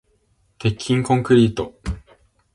[0.57, 1.79] 鉄筋コンクリート